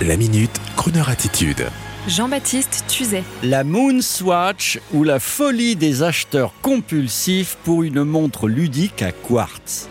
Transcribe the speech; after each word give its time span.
La 0.00 0.16
minute, 0.16 0.50
Kroneur 0.74 1.10
attitude. 1.10 1.66
Jean-Baptiste 2.08 2.84
Tuzet. 2.88 3.22
La 3.44 3.62
Moonswatch 3.62 4.80
ou 4.92 5.04
la 5.04 5.20
folie 5.20 5.76
des 5.76 6.02
acheteurs 6.02 6.52
compulsifs 6.60 7.56
pour 7.62 7.84
une 7.84 8.02
montre 8.02 8.48
ludique 8.48 9.02
à 9.02 9.12
quartz. 9.12 9.88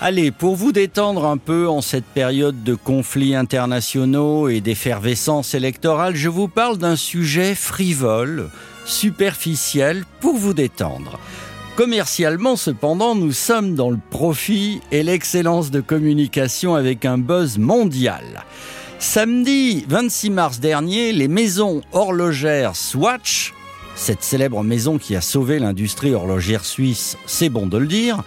Allez, 0.00 0.30
pour 0.30 0.56
vous 0.56 0.72
détendre 0.72 1.26
un 1.26 1.36
peu 1.36 1.68
en 1.68 1.82
cette 1.82 2.06
période 2.06 2.64
de 2.64 2.74
conflits 2.74 3.34
internationaux 3.34 4.48
et 4.48 4.62
d'effervescence 4.62 5.54
électorale, 5.54 6.16
je 6.16 6.30
vous 6.30 6.48
parle 6.48 6.78
d'un 6.78 6.96
sujet 6.96 7.54
frivole, 7.54 8.48
superficiel, 8.86 10.04
pour 10.20 10.36
vous 10.36 10.54
détendre. 10.54 11.18
Commercialement, 11.76 12.56
cependant, 12.56 13.14
nous 13.14 13.32
sommes 13.32 13.74
dans 13.74 13.88
le 13.88 13.98
profit 14.10 14.82
et 14.90 15.02
l'excellence 15.02 15.70
de 15.70 15.80
communication 15.80 16.74
avec 16.74 17.06
un 17.06 17.16
buzz 17.16 17.56
mondial. 17.56 18.44
Samedi 18.98 19.86
26 19.88 20.30
mars 20.30 20.60
dernier, 20.60 21.12
les 21.12 21.28
maisons 21.28 21.80
horlogères 21.92 22.76
Swatch, 22.76 23.54
cette 23.94 24.22
célèbre 24.22 24.62
maison 24.62 24.98
qui 24.98 25.16
a 25.16 25.22
sauvé 25.22 25.58
l'industrie 25.58 26.12
horlogère 26.12 26.66
suisse, 26.66 27.16
c'est 27.24 27.48
bon 27.48 27.66
de 27.66 27.78
le 27.78 27.86
dire, 27.86 28.22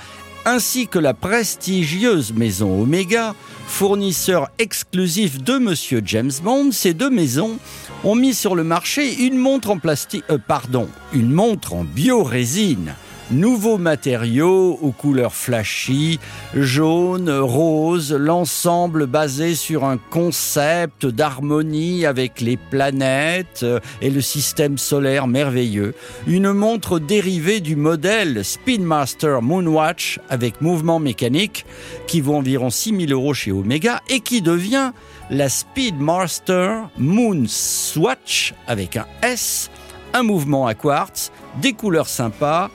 ainsi 0.45 0.87
que 0.87 0.99
la 0.99 1.13
prestigieuse 1.13 2.33
maison 2.33 2.81
Omega, 2.81 3.35
fournisseur 3.67 4.49
exclusif 4.57 5.43
de 5.43 5.59
Monsieur 5.59 6.01
James 6.03 6.31
Bond, 6.43 6.71
ces 6.71 6.95
deux 6.95 7.11
maisons 7.11 7.59
ont 8.03 8.15
mis 8.15 8.33
sur 8.33 8.55
le 8.55 8.63
marché 8.63 9.23
une 9.23 9.37
montre 9.37 9.69
en 9.69 9.77
plastique, 9.77 10.23
euh, 10.31 10.39
pardon, 10.39 10.87
une 11.13 11.31
montre 11.31 11.75
en 11.75 11.83
biorésine 11.83 12.95
Nouveaux 13.31 13.79
matériaux 13.79 14.77
aux 14.83 14.91
couleurs 14.91 15.33
flashy, 15.33 16.19
jaune, 16.53 17.31
rose, 17.31 18.13
l'ensemble 18.13 19.07
basé 19.07 19.55
sur 19.55 19.83
un 19.83 19.97
concept 19.97 21.07
d'harmonie 21.07 22.05
avec 22.05 22.39
les 22.39 22.55
planètes 22.55 23.65
et 24.01 24.11
le 24.11 24.21
système 24.21 24.77
solaire 24.77 25.25
merveilleux. 25.25 25.95
Une 26.27 26.51
montre 26.51 26.99
dérivée 26.99 27.61
du 27.61 27.75
modèle 27.75 28.45
Speedmaster 28.45 29.41
Moonwatch 29.41 30.19
avec 30.29 30.61
mouvement 30.61 30.99
mécanique 30.99 31.65
qui 32.05 32.21
vaut 32.21 32.35
environ 32.35 32.69
6000 32.69 33.11
euros 33.11 33.33
chez 33.33 33.51
Omega 33.51 34.01
et 34.07 34.19
qui 34.19 34.43
devient 34.43 34.91
la 35.31 35.49
Speedmaster 35.49 36.91
Moonswatch 36.99 38.53
avec 38.67 38.97
un 38.97 39.07
S, 39.23 39.71
un 40.13 40.21
mouvement 40.21 40.67
à 40.67 40.75
quartz, 40.75 41.31
des 41.59 41.73
couleurs 41.73 42.07
sympas, 42.07 42.69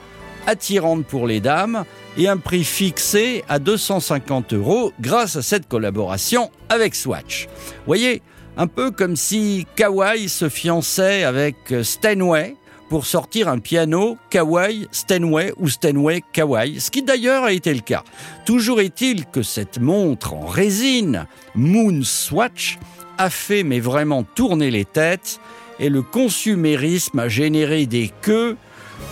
attirante 0.47 1.05
pour 1.05 1.27
les 1.27 1.39
dames 1.39 1.85
et 2.17 2.27
un 2.27 2.37
prix 2.37 2.63
fixé 2.63 3.43
à 3.47 3.59
250 3.59 4.53
euros 4.53 4.93
grâce 4.99 5.35
à 5.35 5.41
cette 5.41 5.67
collaboration 5.67 6.51
avec 6.69 6.95
Swatch. 6.95 7.47
Voyez, 7.85 8.21
un 8.57 8.67
peu 8.67 8.91
comme 8.91 9.15
si 9.15 9.65
Kawai 9.75 10.27
se 10.27 10.49
fiançait 10.49 11.23
avec 11.23 11.55
Steinway 11.83 12.55
pour 12.89 13.05
sortir 13.05 13.47
un 13.47 13.59
piano 13.59 14.17
Kawai 14.29 14.87
Steinway 14.91 15.53
ou 15.57 15.69
Steinway 15.69 16.21
Kawai, 16.33 16.79
ce 16.79 16.91
qui 16.91 17.03
d'ailleurs 17.03 17.45
a 17.45 17.53
été 17.53 17.73
le 17.73 17.79
cas. 17.79 18.03
Toujours 18.45 18.81
est-il 18.81 19.25
que 19.25 19.43
cette 19.43 19.79
montre 19.79 20.33
en 20.33 20.45
résine, 20.45 21.25
Moon 21.55 22.01
Swatch, 22.03 22.77
a 23.17 23.29
fait 23.29 23.63
mais 23.63 23.79
vraiment 23.79 24.23
tourner 24.23 24.71
les 24.71 24.83
têtes 24.83 25.39
et 25.79 25.89
le 25.89 26.01
consumérisme 26.01 27.19
a 27.19 27.29
généré 27.29 27.85
des 27.85 28.11
queues 28.21 28.57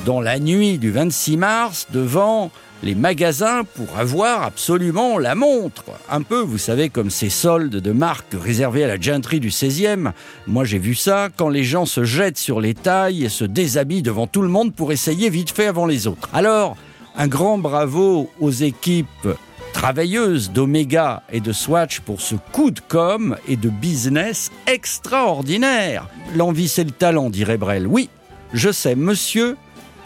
dans 0.06 0.22
la 0.22 0.40
nuit 0.40 0.78
du 0.78 0.92
26 0.92 1.38
mars 1.38 1.88
devant 1.92 2.52
les 2.84 2.96
magasins 2.96 3.64
pour 3.76 3.98
avoir 3.98 4.44
absolument 4.44 5.18
la 5.18 5.36
montre. 5.36 5.84
Un 6.10 6.22
peu, 6.22 6.40
vous 6.40 6.58
savez, 6.58 6.90
comme 6.90 7.10
ces 7.10 7.30
soldes 7.30 7.76
de 7.76 7.92
marque 7.92 8.34
réservés 8.34 8.84
à 8.84 8.88
la 8.88 9.00
gentry 9.00 9.40
du 9.40 9.50
16e. 9.50 10.12
Moi, 10.48 10.64
j'ai 10.64 10.80
vu 10.80 10.96
ça 10.96 11.30
quand 11.36 11.50
les 11.50 11.64
gens 11.64 11.86
se 11.86 12.04
jettent 12.04 12.38
sur 12.38 12.62
les 12.62 12.74
tailles 12.74 13.26
et 13.26 13.30
se 13.30 13.46
déshabillent 13.46 14.02
devant 14.02 14.28
tout 14.28 14.42
le 14.42 14.48
monde 14.48 14.74
pour 14.74 14.92
essayer 14.92 15.30
vite 15.30 15.52
fait 15.52 15.68
avant 15.68 15.86
les 15.86 16.08
autres. 16.08 16.30
Alors, 16.34 16.78
un 17.18 17.28
grand 17.28 17.58
bravo 17.58 18.30
aux 18.40 18.52
équipes 18.52 19.28
travailleuses 19.74 20.52
d'Omega 20.52 21.24
et 21.32 21.42
de 21.42 21.52
Swatch 21.52 22.00
pour 22.00 22.22
ce 22.22 22.36
coup 22.52 22.72
de 22.72 22.80
com 22.80 23.36
et 23.48 23.56
de 23.56 23.70
business 23.70 24.52
extraordinaire. 24.68 26.08
L'envie, 26.36 26.68
c'est 26.68 26.84
le 26.84 26.92
talent, 26.92 27.30
dirait 27.30 27.58
Brel. 27.58 27.88
Oui, 27.88 28.10
je 28.54 28.72
sais, 28.72 28.96
monsieur 28.96 29.58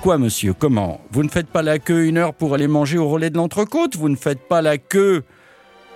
Quoi, 0.04 0.18
monsieur? 0.18 0.52
Comment? 0.54 1.00
Vous 1.12 1.24
ne 1.24 1.30
faites 1.30 1.48
pas 1.48 1.62
la 1.62 1.80
queue 1.80 2.08
une 2.08 2.18
heure 2.18 2.34
pour 2.34 2.54
aller 2.54 2.68
manger 2.68 2.98
au 2.98 3.08
relais 3.08 3.30
de 3.30 3.38
l'entrecôte? 3.38 3.96
Vous 3.96 4.10
ne 4.10 4.18
faites 4.18 4.50
pas 4.50 4.62
la 4.62 4.78
queue 4.78 5.24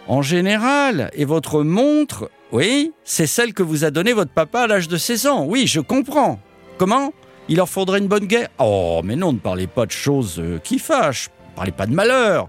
en 0.07 0.21
général? 0.21 1.11
Et 1.11 1.25
votre 1.25 1.61
montre, 1.61 2.31
oui, 2.53 2.93
c'est 3.03 3.27
celle 3.27 3.53
que 3.53 3.63
vous 3.63 3.83
a 3.83 3.91
donnée 3.91 4.13
votre 4.13 4.31
papa 4.31 4.61
à 4.61 4.67
l'âge 4.67 4.87
de 4.87 4.95
16 4.95 5.27
ans. 5.27 5.43
Oui, 5.45 5.67
je 5.67 5.81
comprends. 5.81 6.39
Comment? 6.77 7.11
Il 7.49 7.57
leur 7.57 7.67
faudrait 7.67 7.99
une 7.99 8.07
bonne 8.07 8.27
guerre 8.27 8.47
Oh, 8.59 9.01
mais 9.03 9.17
non, 9.17 9.33
ne 9.33 9.39
parlez 9.39 9.67
pas 9.67 9.85
de 9.85 9.91
choses 9.91 10.39
euh, 10.39 10.57
qui 10.63 10.79
fâchent. 10.79 11.29
Ne 11.51 11.55
parlez 11.57 11.73
pas 11.73 11.85
de 11.85 11.93
malheur. 11.93 12.47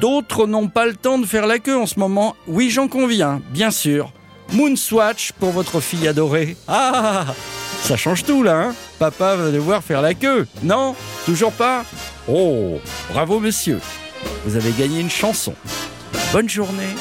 D'autres 0.00 0.46
n'ont 0.46 0.68
pas 0.68 0.86
le 0.86 0.94
temps 0.94 1.18
de 1.18 1.26
faire 1.26 1.48
la 1.48 1.58
queue 1.58 1.76
en 1.76 1.86
ce 1.86 1.98
moment. 1.98 2.36
Oui, 2.46 2.70
j'en 2.70 2.86
conviens, 2.86 3.42
bien 3.50 3.72
sûr. 3.72 4.12
Moonswatch 4.52 5.32
pour 5.32 5.50
votre 5.50 5.80
fille 5.80 6.06
adorée. 6.06 6.56
Ah 6.68 7.34
ça 7.84 7.96
change 7.96 8.24
tout 8.24 8.42
là, 8.42 8.56
hein 8.68 8.74
Papa 8.98 9.36
va 9.36 9.50
devoir 9.50 9.82
faire 9.82 10.00
la 10.02 10.14
queue. 10.14 10.46
Non 10.62 10.94
Toujours 11.26 11.52
pas 11.52 11.84
Oh, 12.28 12.80
bravo 13.12 13.38
monsieur. 13.40 13.80
Vous 14.46 14.56
avez 14.56 14.72
gagné 14.72 15.00
une 15.00 15.10
chanson. 15.10 15.54
Bonne 16.32 16.48
journée, 16.48 16.94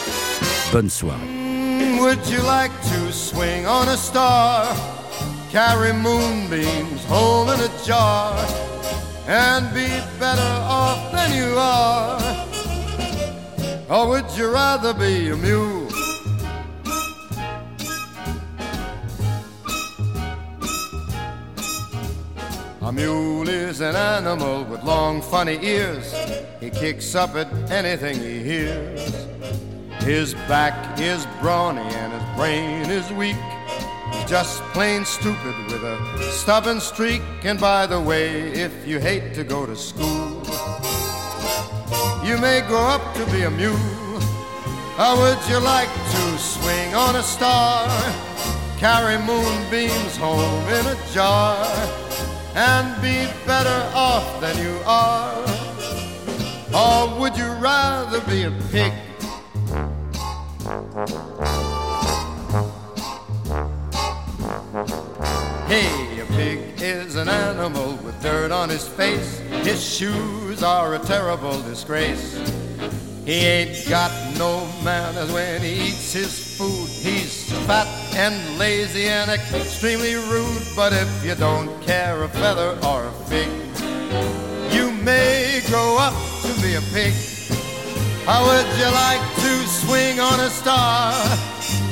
bonne 0.71 0.89
soirée. 0.89 1.17
Would 1.99 2.19
you 2.29 2.41
like 2.45 2.71
to 2.91 3.11
swing 3.11 3.65
on 3.65 3.87
a 3.87 3.95
star? 3.95 4.67
Carry 5.51 5.93
moonbeams 5.93 7.05
home 7.09 7.47
in 7.49 7.59
a 7.61 7.69
jar 7.87 8.35
and 9.27 9.73
be 9.73 9.87
better 10.19 10.41
off 10.67 11.11
than 11.13 11.33
you 11.33 11.55
are? 11.57 12.19
Or 13.89 14.09
would 14.09 14.25
you 14.37 14.51
rather 14.51 14.93
be 14.93 15.29
a 15.29 15.35
mule? 15.37 15.87
Mule 22.93 23.49
is 23.49 23.81
an 23.81 23.95
animal 23.95 24.63
with 24.65 24.83
long, 24.83 25.21
funny 25.21 25.57
ears. 25.61 26.13
He 26.59 26.69
kicks 26.69 27.15
up 27.15 27.35
at 27.35 27.51
anything 27.71 28.19
he 28.19 28.39
hears. 28.39 29.25
His 30.03 30.33
back 30.47 30.99
is 30.99 31.25
brawny 31.41 31.81
and 31.81 32.13
his 32.13 32.35
brain 32.35 32.89
is 32.89 33.09
weak. 33.11 33.37
He's 34.11 34.29
just 34.29 34.61
plain 34.73 35.05
stupid 35.05 35.55
with 35.67 35.83
a 35.83 36.31
stubborn 36.31 36.79
streak. 36.79 37.21
And 37.43 37.59
by 37.59 37.87
the 37.87 37.99
way, 37.99 38.51
if 38.51 38.87
you 38.87 38.99
hate 38.99 39.33
to 39.35 39.43
go 39.43 39.65
to 39.65 39.75
school, 39.75 40.43
you 42.23 42.37
may 42.37 42.61
grow 42.67 42.85
up 42.85 43.15
to 43.15 43.25
be 43.31 43.43
a 43.43 43.51
mule. 43.51 43.77
How 44.97 45.17
would 45.17 45.39
you 45.49 45.59
like 45.59 45.89
to 45.89 46.37
swing 46.37 46.93
on 46.93 47.15
a 47.15 47.23
star? 47.23 47.87
Carry 48.77 49.17
moonbeams 49.17 50.17
home 50.17 50.67
in 50.67 50.85
a 50.85 50.97
jar? 51.13 52.02
And 52.55 53.01
be 53.01 53.27
better 53.45 53.89
off 53.95 54.39
than 54.39 54.57
you 54.57 54.79
are? 54.85 55.33
Or 56.73 57.19
would 57.19 57.37
you 57.37 57.51
rather 57.53 58.21
be 58.21 58.43
a 58.43 58.51
pig? 58.71 58.93
Hey, 65.67 66.19
a 66.19 66.25
pig 66.25 66.81
is 66.81 67.15
an 67.15 67.29
animal 67.29 67.95
with 68.03 68.21
dirt 68.21 68.51
on 68.51 68.69
his 68.69 68.87
face. 68.87 69.39
His 69.63 69.83
shoes 69.83 70.61
are 70.61 70.95
a 70.95 70.99
terrible 70.99 71.59
disgrace. 71.61 72.37
He 73.25 73.33
ain't 73.33 73.89
got 73.89 74.11
no 74.37 74.67
manners 74.83 75.31
when 75.31 75.61
he 75.61 75.89
eats 75.89 76.13
his 76.13 76.57
food. 76.57 76.89
He's 76.89 77.51
fat 77.65 77.87
and 78.15 78.57
lazy 78.57 79.07
and 79.07 79.29
extremely 79.29 80.15
rude. 80.15 80.63
But 80.75 80.93
if 80.93 81.25
you 81.25 81.35
don't 81.35 81.69
care 81.81 82.23
a 82.23 82.29
feather 82.29 82.77
or 82.85 83.05
a 83.05 83.11
fig, 83.29 83.49
you 84.73 84.91
may 84.91 85.61
grow 85.67 85.97
up 85.99 86.13
to 86.43 86.61
be 86.61 86.75
a 86.75 86.81
pig. 86.93 87.13
How 88.25 88.45
would 88.45 88.67
you 88.79 88.89
like 89.05 89.23
to 89.43 89.67
swing 89.67 90.19
on 90.19 90.39
a 90.39 90.49
star? 90.49 91.13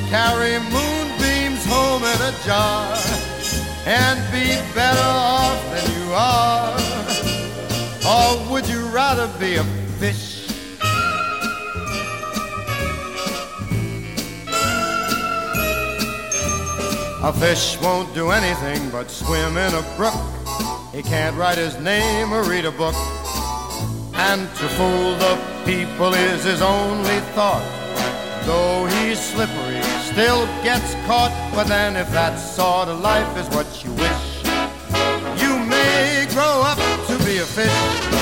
Carry 0.08 0.58
moonbeams 0.58 1.64
home 1.66 2.02
in 2.04 2.20
a 2.22 2.32
jar 2.44 2.96
and 3.86 4.18
be 4.32 4.56
better 4.74 5.00
off 5.02 5.60
than 5.72 5.84
you 5.96 6.12
are? 6.14 6.76
Or 8.06 8.50
would 8.50 8.68
you 8.68 8.86
rather 8.88 9.28
be 9.38 9.56
a 9.56 9.64
fish? 9.98 10.31
A 17.24 17.32
fish 17.32 17.80
won't 17.80 18.12
do 18.14 18.30
anything 18.30 18.90
but 18.90 19.08
swim 19.08 19.56
in 19.56 19.72
a 19.74 19.82
brook. 19.96 20.12
He 20.92 21.04
can't 21.04 21.36
write 21.36 21.56
his 21.56 21.78
name 21.78 22.34
or 22.34 22.42
read 22.42 22.64
a 22.64 22.72
book. 22.72 22.96
And 24.14 24.48
to 24.56 24.68
fool 24.76 25.14
the 25.18 25.38
people 25.64 26.14
is 26.14 26.42
his 26.42 26.60
only 26.60 27.20
thought. 27.36 27.62
Though 28.44 28.86
he's 28.86 29.20
slippery, 29.20 29.80
still 30.02 30.46
gets 30.64 30.94
caught. 31.06 31.32
But 31.54 31.68
then, 31.68 31.94
if 31.94 32.10
that 32.10 32.34
sort 32.38 32.88
of 32.88 32.98
life 32.98 33.36
is 33.36 33.48
what 33.54 33.68
you 33.84 33.92
wish, 33.92 34.42
you 35.40 35.58
may 35.60 36.26
grow 36.30 36.62
up 36.66 36.78
to 37.06 37.24
be 37.24 37.38
a 37.38 37.46
fish. 37.46 38.21